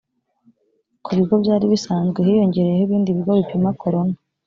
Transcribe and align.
ku 1.03 1.09
bigo 1.17 1.35
byari 1.43 1.65
bisanzwe 1.73 2.17
hiyongereyeho 2.27 2.83
ibindi 2.87 3.15
bigo 3.17 3.31
bipima 3.39 3.69
corona 3.81 4.15